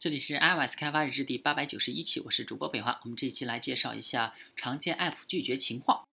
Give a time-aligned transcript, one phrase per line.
[0.00, 3.00] 这里是 iOS 开发日志第八百九十一期，我是主播北华。
[3.02, 6.06] 我们这一期来介绍一下常见 App 拒绝情况。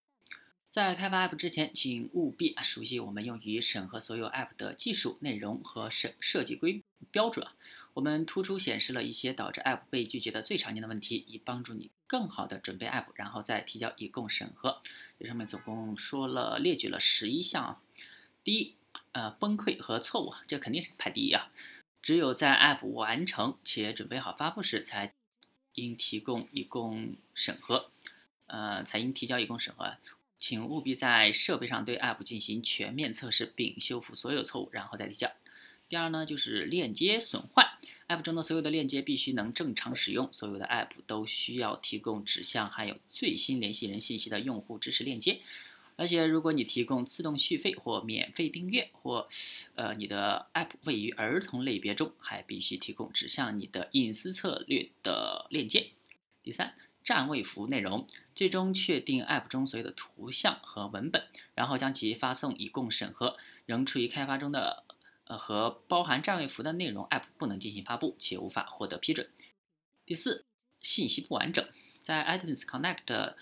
[0.71, 7.45] 在开发 App 之前，请务必熟悉我们用于审核所有 App 的技术内容和设设计规标准。
[7.93, 14.79] 我们突出显示了一些导致 App 被拒绝的最常见的问题，以帮助你更好的准备 App，然后再提交以供审核。
[15.19, 17.79] 这上面总共说了列举了十一项。
[18.43, 18.75] 第一，
[19.11, 21.51] 呃，崩溃和错误，这肯定是排第一啊。
[22.05, 25.15] 只有在 App 完成且准备好发布时，才
[25.73, 27.89] 应提供以供审核，
[28.45, 29.97] 呃，才应提交以供审核。
[30.37, 35.31] 请务必在设备上对 App 进行全面测试，并修复所有错误，然后再提交。
[35.89, 45.39] 第二呢，就是链接损坏，App 中的所有的链接必须能正常使用，所有的 App 都需要提供指向含有最新联系人信息的用户支持链接。
[45.97, 49.29] 而且，如果你提供自动续费或免费订阅，或，
[49.75, 55.91] 呃，你的 App 位于儿童类别中，还必须提供指向你的隐私策略的链接。
[56.43, 58.05] 第三，占位符内容，
[58.35, 63.37] 最终确定 App 中所有的图像和文本，然后将其发送以供审核。
[63.65, 64.83] 仍处于开发中的，
[65.23, 69.29] 呃，和包含占位符的内容，App 不能进行发布，且无法获得批准。
[70.05, 70.45] 第四，
[70.81, 71.65] 信息不完整，
[72.03, 73.35] 在 iTunes Connect。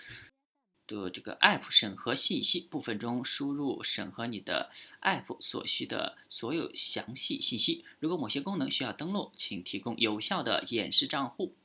[0.87, 7.85] 的这个 App 审核信息部分中，输入审核你的 App 所需的所有详细信息。
[7.99, 11.55] 如果某些功能需要登录，请提供有效的演示账户、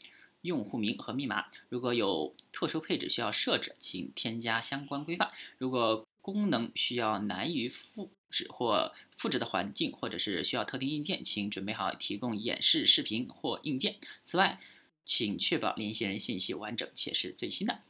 [0.42, 1.46] 用户名和密码。
[1.68, 5.30] 如果有特殊配置需要设置，请添加相关规范。
[5.58, 13.96] 如果功能需要难于复制或复制的环境，或者是需要特定硬件，请准备好提供演示视频或硬件。
[14.24, 14.60] 此外，
[15.04, 17.80] 请确保联系人信息完整且是最新的。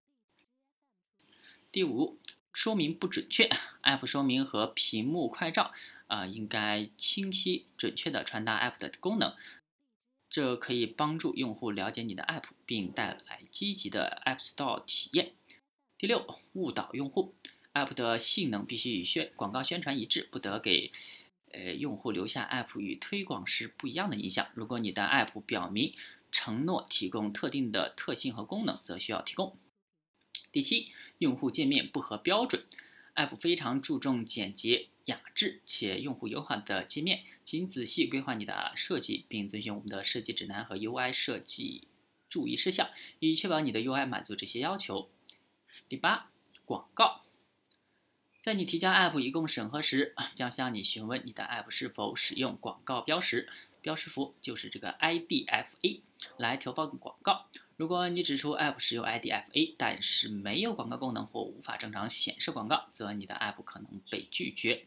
[1.71, 2.19] 第五，
[2.51, 3.51] 说明不准确
[3.83, 5.75] ，App 说明和屏幕快照
[6.07, 9.35] 啊，应该清晰准确地传达 App 的功能，
[10.31, 15.33] 这可以帮助用户了解你的 App，并带来积极的 App Store 体验。
[15.99, 17.35] 第六，误导用户
[17.75, 20.91] ，App 的性能必须与宣广告宣传一致，不得给
[21.53, 24.49] 呃用户留下 App 与推广时不一样的印象。
[24.55, 25.95] 如果你的 App 表明
[26.33, 29.55] 承诺提供特定的特性和功能，则需要提供。
[30.51, 32.65] 第七，用户界面不合标准。
[33.15, 41.89] App 非常注重简洁、雅致且用户友好的界面，请仔细规划你的设计，并遵循我们的设计指南和 UI 设计
[42.31, 45.11] 注意事项，以确保你的 UI 满足这些要求。
[45.89, 46.31] 第八，
[46.65, 47.23] 广告。
[48.41, 53.51] 在你提交 App 以供审核时，将向你询问你的 App 是否使用广告标识。
[53.81, 56.01] 标识符就是这个 IDFA
[56.37, 57.49] 来投放广告。
[57.79, 64.85] 如果你指出 App 使用 IDFA，但是没有广告功能或无法正常显示广告，则你的 App 可能被拒绝。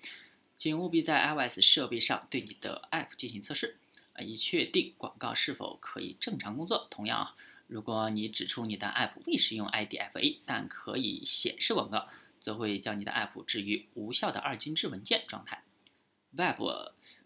[0.58, 3.78] 请务必在 iOS 设备上对你的 App 进行测试，
[4.12, 6.90] 啊，以确定广告是否可以正常工作。
[6.92, 7.36] 同样啊，
[7.68, 12.10] 如果你指出你的 App 未使用 IDFA，但可以显示广告，
[12.42, 15.64] 则会将你的 App 置于无效的二进制文件状态。
[16.32, 16.60] Web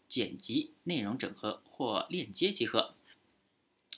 [0.07, 2.93] 剪辑、内容整合或链接集合，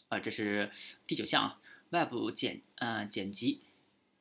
[0.10, 0.72] 啊，这是
[1.06, 1.60] 第九项啊。
[1.90, 3.62] Web 剪呃剪辑、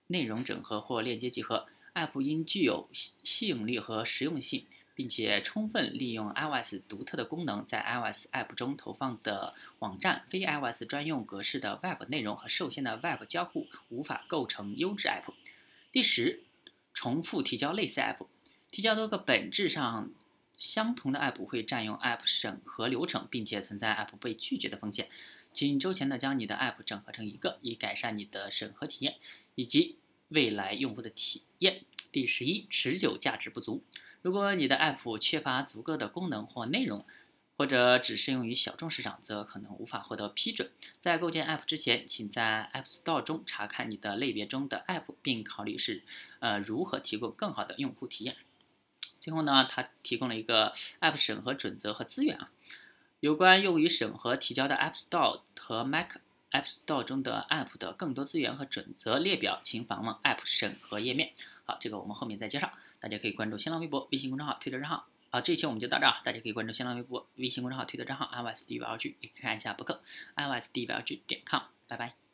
[0.08, 15.32] 内容整合或链接集合，App 应具有吸引力和实用性，并且充分利用 iOS 独特的功能，在 iOS App 中投放的网站、非 iOS 专用格式的 Web 内容和受限的 Web 交互无法构成优质 App。
[15.92, 16.42] 第十，
[16.94, 18.26] 重复提交类似 App，
[18.70, 20.10] 提交多个本质上。
[20.58, 25.10] 相同的 App 会占用 App 审核流程，并且存在 App 被拒绝的风险。
[25.56, 29.14] 请周全的将你的 App 整合成一个，以改善你的审核体验
[29.54, 29.96] 以及
[30.28, 31.80] 未来用户的体验。
[32.12, 33.82] 第十一，持久价值不足。
[34.20, 37.06] 如果你的 App 缺乏足够的功能或内容，
[37.56, 40.70] 或者只适用于小众市场，则可能无法获得批准。
[41.00, 46.02] 在构建 App 之前，请在 App Store 中查看你的类别中的 App，并考虑是
[46.40, 48.36] 呃如何提供更好的用户体验。
[49.22, 52.52] 最后呢，它提供了一个 App 审核准则和资源啊，
[53.26, 56.18] 有关用于审核提交的 App Store 和 Mac
[56.52, 61.32] App Store 中的 App 的更多资源和准则列表，请访问 App 审核页面。
[61.64, 62.70] 好，这个我们后面再介绍。
[63.00, 65.08] 大家可以关注新浪微博、微信公众号、推特账号。
[65.30, 70.00] 好，这一期我们就到这儿，大家可以关注新浪微博、微信公众号、推特账号 iOS D V L G，也可以看一下博客
[70.36, 71.62] iOS D V L G 点 com。
[71.88, 72.25] 拜拜。